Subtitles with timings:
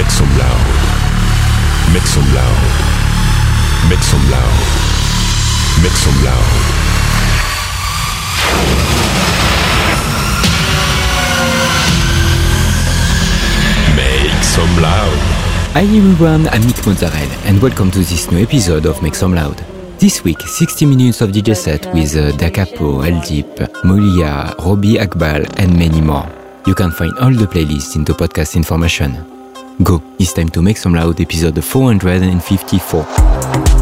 [0.00, 1.92] Make some loud.
[1.92, 2.62] Make some loud.
[3.90, 4.60] Make some loud.
[5.82, 6.52] Make some loud.
[13.94, 15.18] Make some loud.
[15.74, 19.58] Hi everyone, I'm Nick Mozzarella and welcome to this new episode of Make Some Loud.
[19.98, 23.54] This week, 60 minutes of DJ set with uh, Da Capo, El Deep,
[23.84, 26.26] Mulia, Robbie Akbal and many more.
[26.66, 29.39] You can find all the playlists in the podcast information.
[29.82, 33.79] Go, it's time to Make Some Loud episode 454.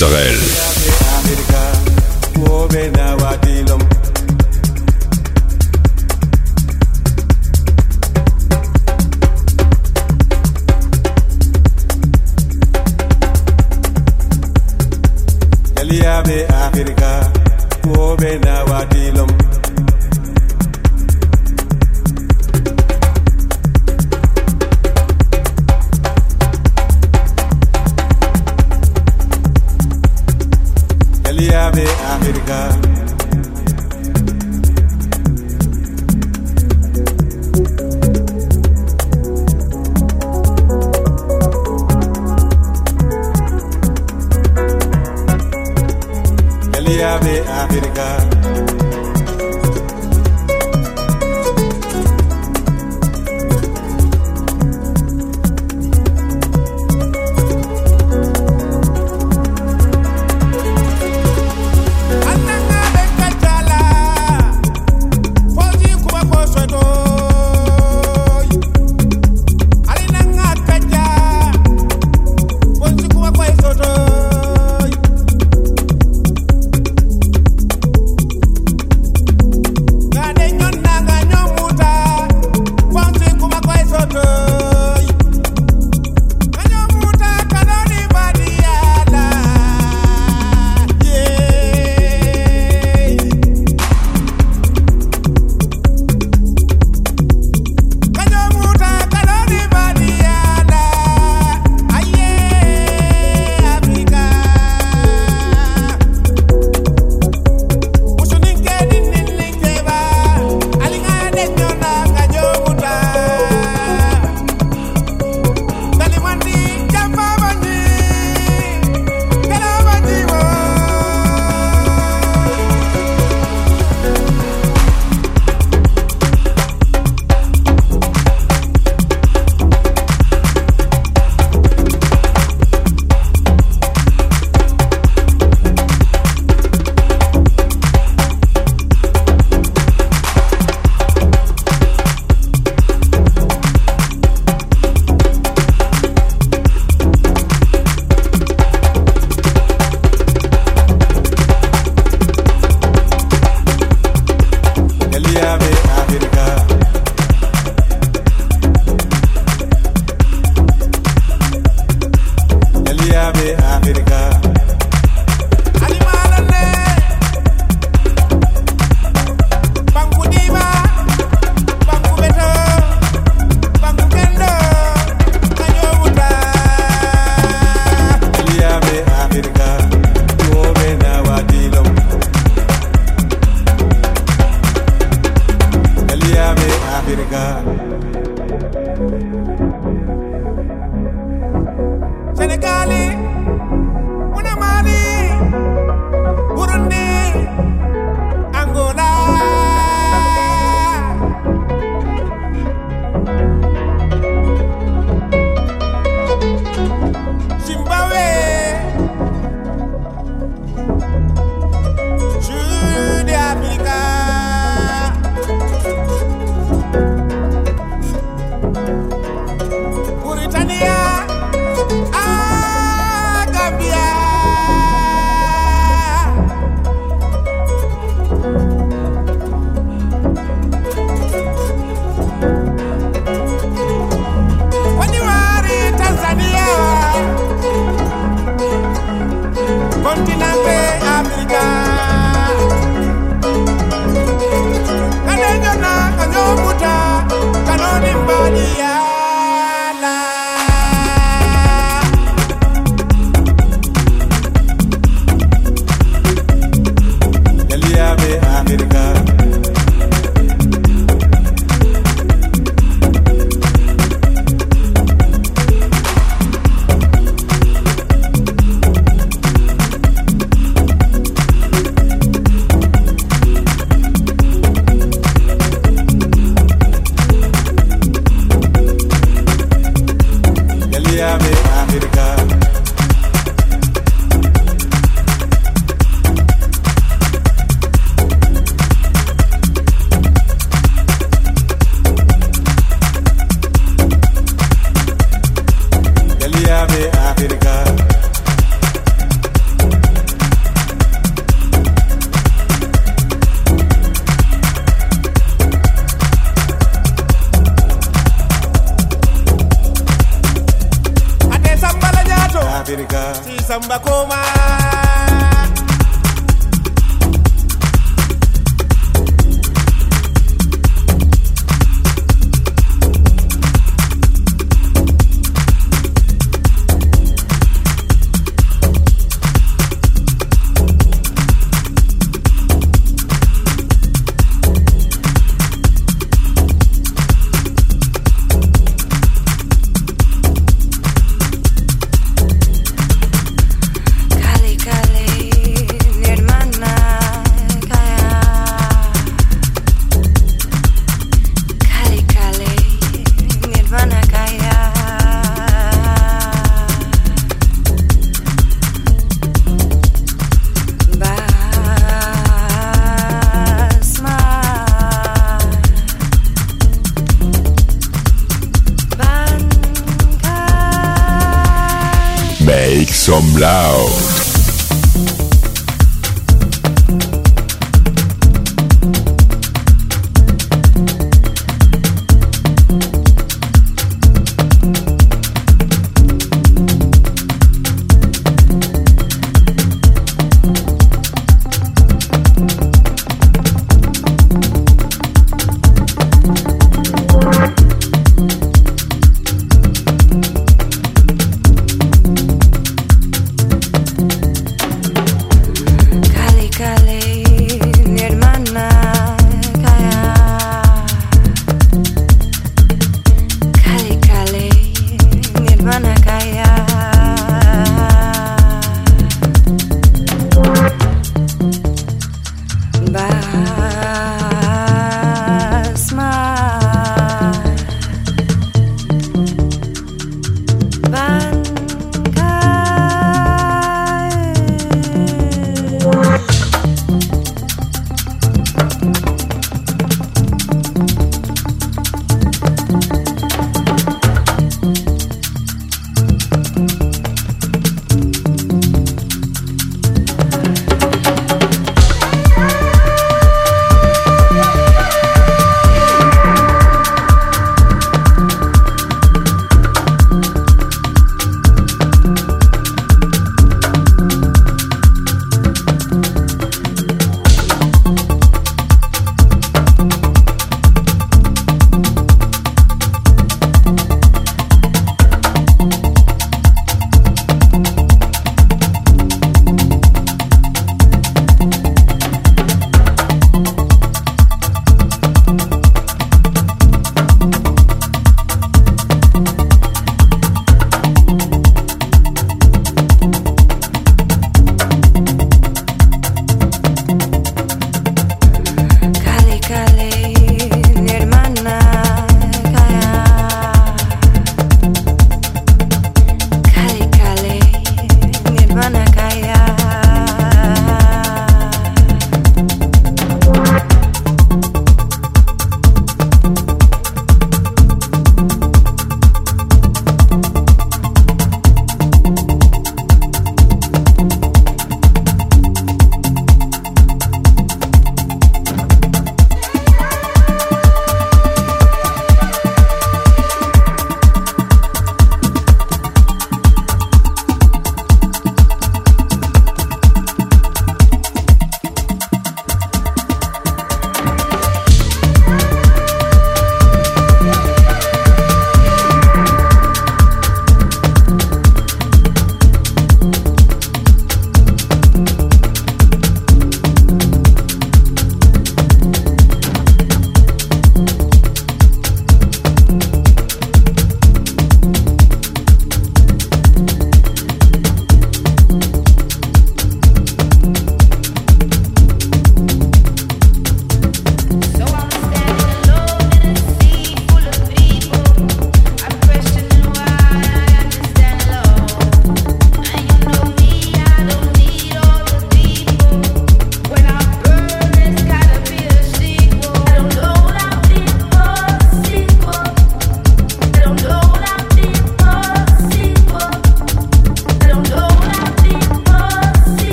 [0.00, 1.59] Sorel.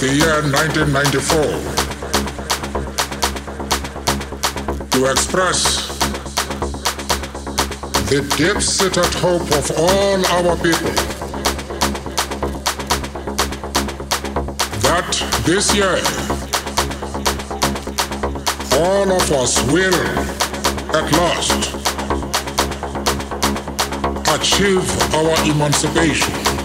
[0.00, 1.42] The year 1994
[4.90, 5.88] to express
[8.08, 10.94] the deep-seated hope of all our people
[14.86, 15.10] that
[15.44, 15.98] this year
[18.78, 19.94] all of us will
[20.94, 21.74] at last
[24.32, 26.57] achieve our emancipation.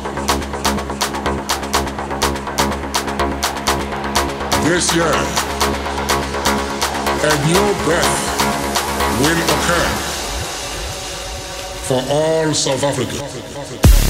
[4.63, 5.04] This year,
[7.21, 8.23] a new birth
[9.19, 9.88] will occur
[11.84, 14.03] for all South Africa.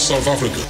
[0.00, 0.69] South Africa.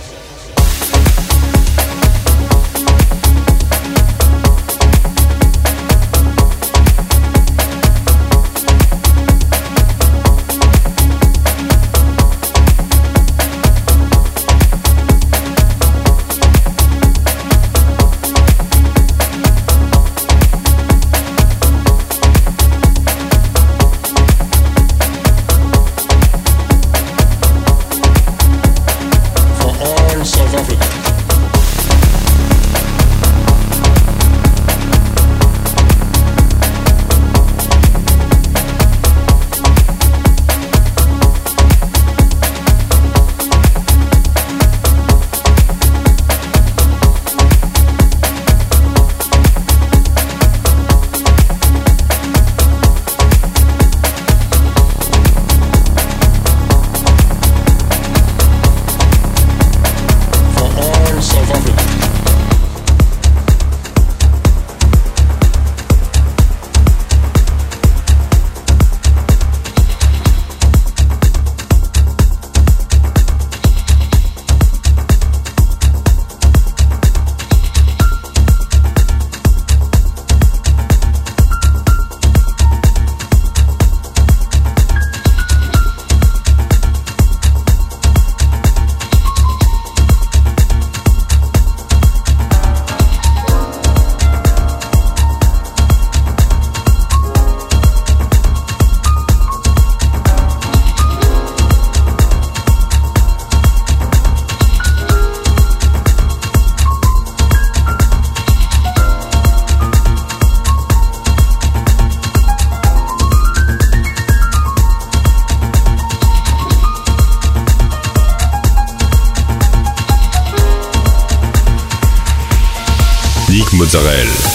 [123.92, 124.49] Mozzarella.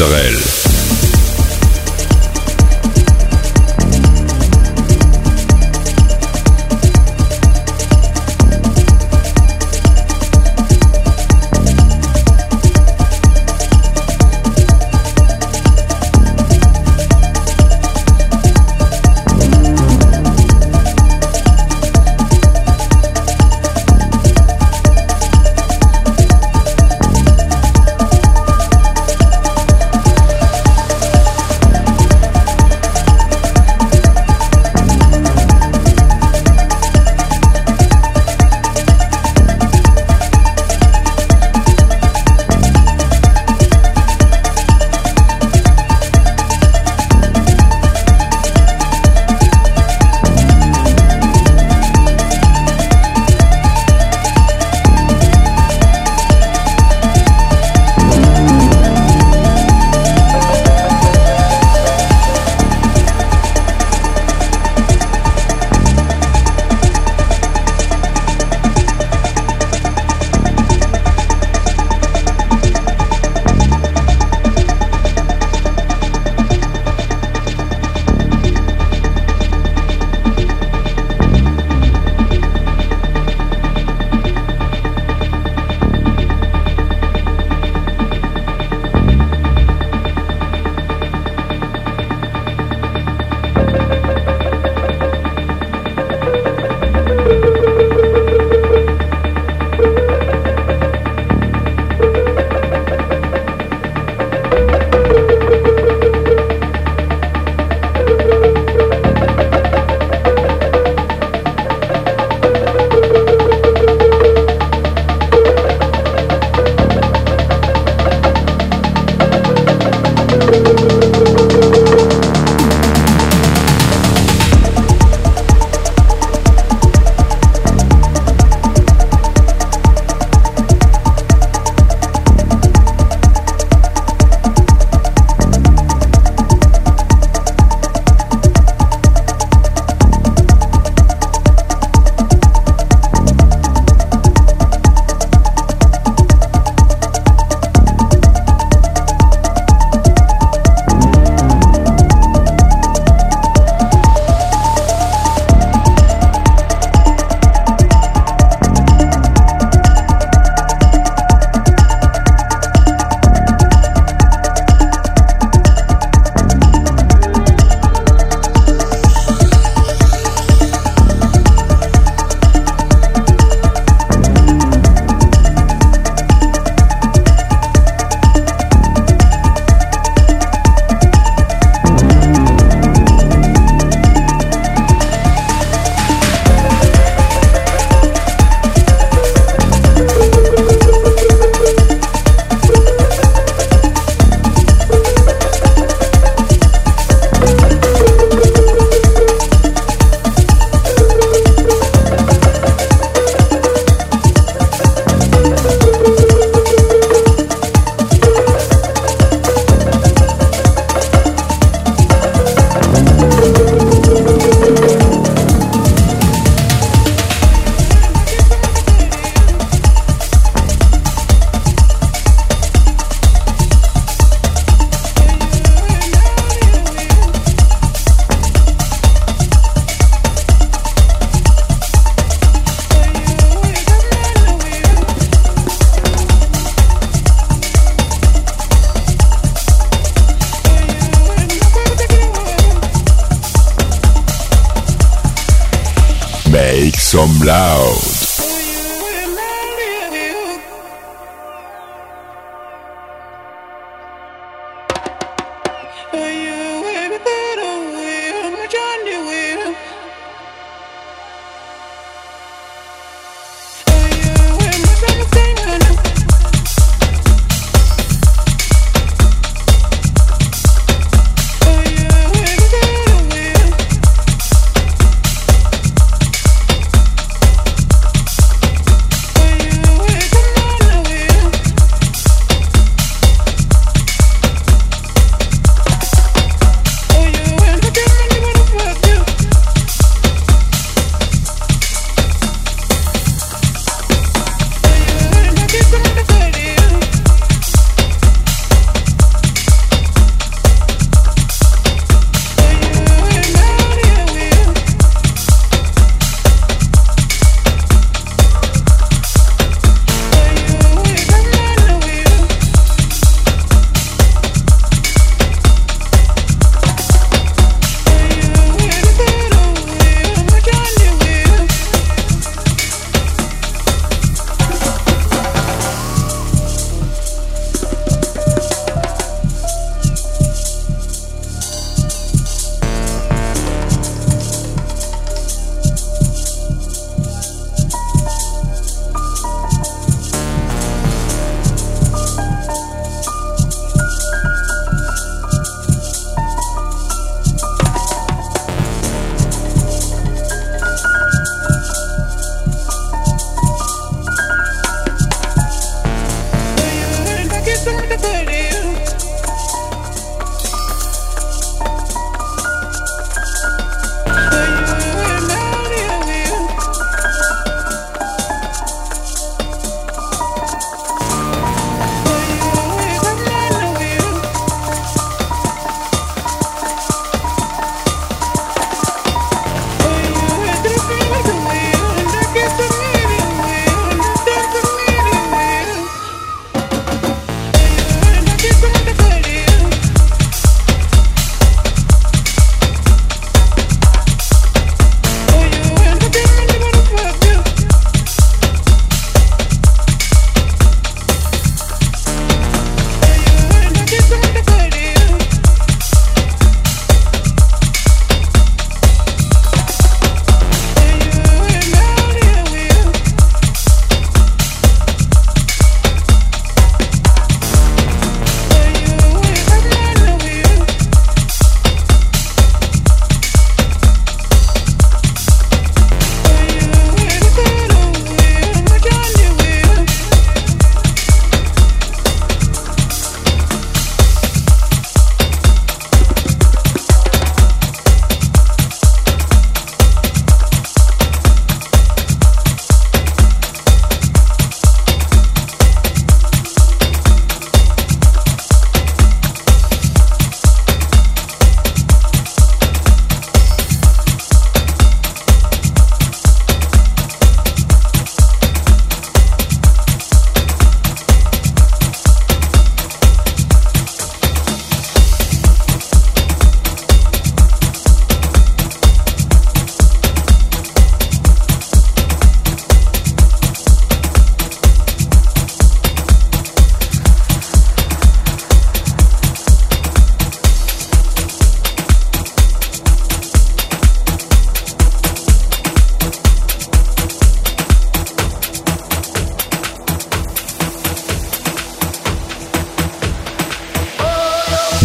[0.00, 0.37] Israël.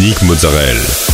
[0.04, 1.13] Dominique Mozzarella.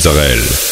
[0.00, 0.69] Mozzarella.